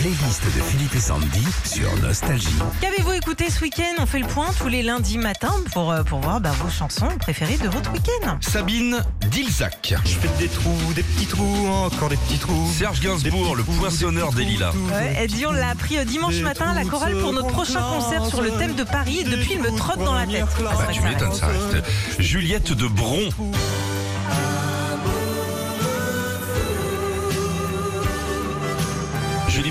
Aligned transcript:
playlist 0.00 0.42
de 0.56 0.62
Philippe 0.62 0.94
et 0.94 1.00
Sandy 1.00 1.44
sur 1.64 1.94
Nostalgie. 2.00 2.46
Qu'avez-vous 2.80 3.12
écouté 3.12 3.50
ce 3.50 3.60
week-end? 3.60 3.96
On 3.98 4.06
fait 4.06 4.18
le 4.20 4.26
point 4.26 4.46
tous 4.58 4.68
les 4.68 4.82
lundis 4.82 5.18
matins 5.18 5.52
pour, 5.74 5.92
euh, 5.92 6.02
pour 6.04 6.20
voir 6.20 6.40
bah, 6.40 6.52
vos 6.58 6.70
chansons 6.70 7.08
préférées 7.20 7.58
de 7.58 7.68
votre 7.68 7.92
week-end. 7.92 8.38
Sabine 8.40 9.04
Dilzac. 9.30 9.94
Je 10.06 10.14
fais 10.14 10.28
des 10.38 10.48
trous, 10.48 10.92
des 10.94 11.02
petits 11.02 11.26
trous, 11.26 11.66
encore 11.68 12.08
des 12.08 12.16
petits 12.16 12.38
trous. 12.38 12.70
Serge 12.78 13.00
Gainsbourg, 13.00 13.54
le 13.56 13.62
poinçonneur 13.62 14.32
des 14.32 14.44
lilas. 14.44 14.72
Ouais, 14.72 15.16
elle 15.18 15.28
dit 15.28 15.44
on 15.44 15.52
l'a 15.52 15.68
appris 15.68 15.98
euh, 15.98 16.04
dimanche 16.04 16.36
Des 16.36 16.42
matin 16.44 16.70
à 16.70 16.74
la 16.74 16.84
chorale 16.86 17.18
pour 17.20 17.34
notre 17.34 17.48
prochain 17.48 17.82
concert 17.82 18.24
sur 18.24 18.40
le 18.40 18.52
thème 18.52 18.74
de 18.76 18.84
Paris 18.84 19.18
et 19.20 19.24
depuis 19.24 19.52
il 19.52 19.60
me 19.60 19.70
trotte 19.76 19.98
dans 20.02 20.14
la 20.14 20.26
tête. 20.26 20.46
Ah, 20.60 20.72
Bah, 20.78 20.86
tu 20.90 21.02
m'étonnes, 21.02 21.34
ça 21.34 21.48
reste. 21.48 21.84
Juliette 22.18 22.72
de 22.72 22.86
Bron. 22.88 23.28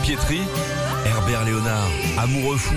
Pietri. 0.09 0.41
Herbert 1.05 1.45
Léonard, 1.45 1.87
amoureux 2.17 2.57
fou. 2.57 2.73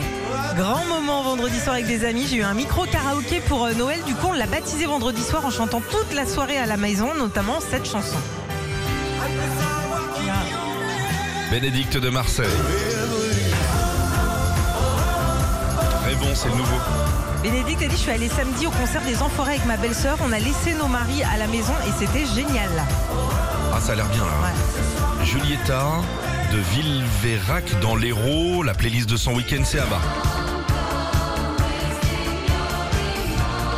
Grand 0.55 0.85
moment 0.85 1.23
vendredi 1.23 1.59
soir 1.59 1.77
avec 1.77 1.87
des 1.87 2.05
amis. 2.05 2.27
J'ai 2.29 2.37
eu 2.37 2.43
un 2.43 2.53
micro 2.53 2.85
karaoké 2.85 3.41
pour 3.41 3.65
euh, 3.65 3.73
Noël. 3.73 4.03
Du 4.05 4.15
coup, 4.15 4.27
on 4.29 4.33
l'a 4.35 4.45
baptisé 4.45 4.85
vendredi 4.85 5.23
soir 5.23 5.43
en 5.47 5.51
chantant 5.51 5.81
toute 5.81 6.13
la 6.13 6.27
soirée 6.27 6.59
à 6.59 6.67
la 6.67 6.77
maison, 6.77 7.15
notamment 7.15 7.59
cette 7.61 7.87
chanson. 7.87 8.19
Bénédicte 11.51 11.97
de 11.97 12.11
Marseille. 12.11 12.45
Très 16.03 16.15
bon, 16.17 16.35
c'est 16.35 16.51
le 16.51 16.57
nouveau. 16.57 16.77
Bénédicte 17.43 17.81
a 17.81 17.87
dit 17.87 17.97
Je 17.97 18.03
suis 18.03 18.11
allée 18.11 18.29
samedi 18.29 18.67
au 18.67 18.71
concert 18.73 19.01
des 19.07 19.23
Enfoirés 19.23 19.53
avec 19.53 19.65
ma 19.65 19.79
belle-sœur. 19.79 20.19
On 20.23 20.33
a 20.33 20.39
laissé 20.39 20.75
nos 20.75 20.87
maris 20.87 21.23
à 21.23 21.39
la 21.39 21.47
maison 21.47 21.73
et 21.87 21.93
c'était 21.99 22.27
génial. 22.27 22.69
Ah, 23.73 23.81
ça 23.81 23.93
a 23.93 23.95
l'air 23.95 24.09
bien 24.09 24.21
là. 24.21 24.33
Ouais. 24.43 26.32
De 26.53 26.59
Villeverac 26.59 27.81
dans 27.81 27.97
l'Hérault. 27.97 28.63
La 28.63 28.75
playlist 28.75 29.09
de 29.09 29.17
son 29.17 29.33
week-end, 29.35 29.63
c'est 29.65 29.79
à 29.79 29.87
bas. 29.87 30.01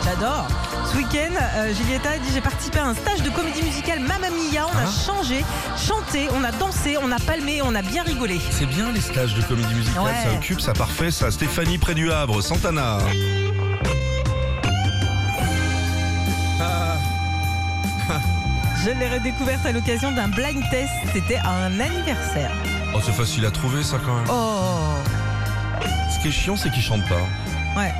J'adore. 0.05 0.47
Ce 0.91 0.97
week-end, 0.97 1.33
euh, 1.57 1.73
Julietta 1.75 2.11
a 2.11 2.19
dit 2.19 2.29
j'ai 2.33 2.41
participé 2.41 2.79
à 2.81 2.87
un 2.87 2.95
stage 2.95 3.23
de 3.23 3.31
comédie 3.31 3.63
musicale 3.63 4.01
Mamma 4.01 4.29
Mia. 4.31 4.67
On 4.67 4.77
a 4.77 4.83
Ah. 4.87 5.07
changé, 5.07 5.45
chanté, 5.77 6.29
on 6.35 6.43
a 6.45 6.51
dansé, 6.53 6.97
on 7.03 7.11
a 7.13 7.19
palmé, 7.21 7.63
on 7.63 7.75
a 7.75 7.83
bien 7.83 8.03
rigolé. 8.03 8.41
C'est 8.51 8.67
bien 8.67 8.91
les 8.93 9.01
stages 9.01 9.35
de 9.35 9.43
comédie 9.43 9.75
musicale, 9.75 10.03
Ouais. 10.03 10.11
ça 10.25 10.33
occupe, 10.37 10.61
ça 10.61 10.73
parfait, 10.73 11.11
ça. 11.11 11.31
Stéphanie 11.31 11.79
près 11.79 11.95
du 11.95 12.11
Havre, 12.13 12.43
Santana. 12.43 12.99
Je 18.85 18.91
l'ai 18.91 19.09
redécouverte 19.09 19.65
à 19.65 19.73
l'occasion 19.73 20.13
d'un 20.13 20.29
blind 20.29 20.63
test. 20.71 20.93
C'était 21.13 21.39
un 21.39 21.81
anniversaire. 21.81 22.51
Oh, 22.95 23.01
c'est 23.05 23.13
facile 23.13 23.45
à 23.47 23.51
trouver 23.51 23.83
ça 23.83 23.99
quand 24.05 24.15
même. 24.15 24.25
Oh, 24.31 24.95
Ce 26.15 26.21
qui 26.23 26.29
est 26.29 26.33
chiant, 26.33 26.57
c'est 26.57 26.71
qu'il 26.71 26.83
chante 26.83 27.07
pas. 27.09 27.81
ouais. 27.81 27.93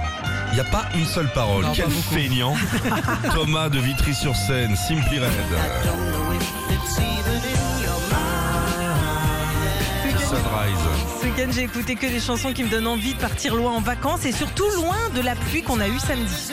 Il 0.53 0.55
n'y 0.55 0.61
a 0.61 0.71
pas 0.71 0.85
une 0.95 1.05
seule 1.05 1.29
parole. 1.33 1.65
Non, 1.65 1.73
Quel 1.75 1.91
feignant. 1.91 2.55
Thomas 3.35 3.69
de 3.69 3.81
Vitry-sur-Seine, 3.81 4.77
Simply 4.77 5.19
Red. 5.19 5.31
Sunrise. 10.19 10.79
Ce 11.21 11.27
week-end, 11.27 11.51
j'ai 11.53 11.63
écouté 11.65 11.97
que 11.97 12.07
des 12.07 12.21
chansons 12.21 12.53
qui 12.53 12.63
me 12.65 12.69
donnent 12.69 12.87
envie 12.87 13.15
de 13.15 13.19
partir 13.19 13.55
loin 13.57 13.73
en 13.73 13.81
vacances 13.81 14.25
et 14.25 14.33
surtout 14.33 14.69
loin 14.77 14.97
de 15.15 15.21
la 15.21 15.35
pluie 15.35 15.63
qu'on 15.63 15.81
a 15.81 15.89
eue 15.89 15.99
samedi. 15.99 16.53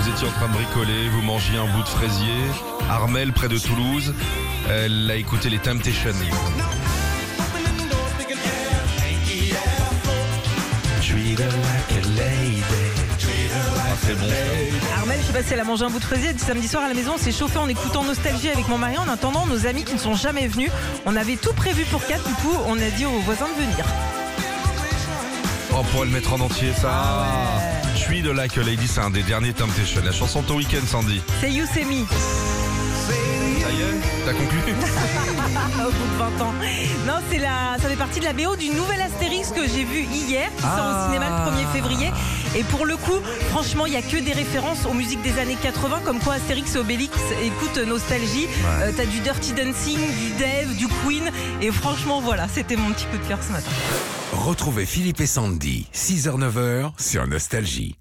Vous 0.00 0.08
étiez 0.08 0.28
en 0.28 0.32
train 0.32 0.48
de 0.48 0.52
bricoler, 0.52 1.08
vous 1.10 1.22
mangiez 1.22 1.58
un 1.58 1.66
bout 1.66 1.82
de 1.82 1.88
fraisier. 1.88 2.34
Armel, 2.90 3.32
près 3.32 3.48
de 3.48 3.58
Toulouse. 3.58 4.14
Elle 4.68 5.08
a 5.10 5.14
écouté 5.16 5.48
les 5.48 5.58
Temptations. 5.58 6.10
Ah. 13.58 15.00
Armel, 15.00 15.18
je 15.20 15.26
sais 15.26 15.32
pas 15.32 15.42
si 15.42 15.52
elle 15.54 15.60
a 15.60 15.62
un 15.62 15.90
bout 15.90 15.98
de 15.98 16.04
fraisier. 16.04 16.32
Samedi 16.36 16.68
soir 16.68 16.84
à 16.84 16.88
la 16.88 16.94
maison, 16.94 17.12
on 17.14 17.18
s'est 17.18 17.32
chauffé 17.32 17.58
en 17.58 17.68
écoutant 17.68 18.04
Nostalgie 18.04 18.50
avec 18.50 18.68
mon 18.68 18.78
mari. 18.78 18.98
En 18.98 19.08
attendant, 19.08 19.46
nos 19.46 19.66
amis 19.66 19.84
qui 19.84 19.94
ne 19.94 19.98
sont 19.98 20.14
jamais 20.14 20.46
venus, 20.46 20.70
on 21.06 21.16
avait 21.16 21.36
tout 21.36 21.52
prévu 21.54 21.84
pour 21.84 22.04
quatre. 22.06 22.26
Du 22.26 22.34
coup, 22.34 22.54
on 22.66 22.78
a 22.78 22.90
dit 22.90 23.06
aux 23.06 23.20
voisins 23.20 23.48
de 23.48 23.62
venir. 23.62 23.86
Oh, 25.72 25.82
pour 25.92 26.04
le 26.04 26.10
mettre 26.10 26.32
en 26.32 26.40
entier, 26.40 26.72
ça. 26.72 27.60
Je 27.94 28.00
suis 28.00 28.22
de 28.22 28.30
Like 28.30 28.56
a 28.58 28.62
Lady, 28.62 28.86
c'est 28.86 29.00
un 29.00 29.10
des 29.10 29.22
derniers 29.22 29.52
Temptations. 29.52 30.02
La 30.04 30.12
chanson 30.12 30.42
de 30.42 30.46
ton 30.46 30.56
week-end, 30.56 30.86
Sandy. 30.86 31.20
C'est 31.40 31.50
You, 31.50 31.64
me. 31.86 32.04
T'as 34.24 34.32
conclu 34.32 34.58
Au 34.68 35.90
bout 35.90 36.06
de 36.12 36.18
20 36.38 36.44
ans. 36.44 36.52
Non, 37.06 37.14
c'est 37.30 37.38
la, 37.38 37.76
ça 37.80 37.88
fait 37.88 37.96
partie 37.96 38.20
de 38.20 38.24
la 38.24 38.32
BO 38.32 38.56
du 38.56 38.70
nouvel 38.70 39.00
Astérix 39.00 39.50
que 39.50 39.62
j'ai 39.68 39.84
vu 39.84 40.02
hier, 40.12 40.48
qui 40.56 40.62
sort 40.62 40.70
Ah. 40.74 41.04
au 41.08 41.12
cinéma 41.12 41.44
le 41.44 41.50
1er 41.50 41.72
février. 41.72 42.10
Et 42.56 42.62
pour 42.64 42.86
le 42.86 42.96
coup, 42.96 43.20
franchement, 43.50 43.86
il 43.86 43.90
n'y 43.90 43.96
a 43.98 44.02
que 44.02 44.16
des 44.16 44.32
références 44.32 44.86
aux 44.88 44.94
musiques 44.94 45.22
des 45.22 45.38
années 45.38 45.56
80, 45.60 46.00
comme 46.04 46.18
quoi 46.20 46.34
Astérix 46.34 46.74
et 46.74 46.78
Obélix 46.78 47.14
écoute 47.44 47.76
Nostalgie. 47.86 48.46
Euh, 48.82 48.92
T'as 48.96 49.04
du 49.06 49.20
Dirty 49.20 49.52
Dancing, 49.52 49.98
du 49.98 50.30
Dave, 50.38 50.74
du 50.76 50.86
Queen. 50.88 51.30
Et 51.60 51.70
franchement, 51.70 52.20
voilà, 52.20 52.46
c'était 52.52 52.76
mon 52.76 52.90
petit 52.92 53.04
coup 53.06 53.18
de 53.18 53.28
cœur 53.28 53.38
ce 53.46 53.52
matin. 53.52 53.70
Retrouvez 54.32 54.86
Philippe 54.86 55.20
et 55.20 55.26
Sandy, 55.26 55.86
6h-9h 55.94 56.92
sur 56.98 57.26
Nostalgie. 57.26 57.96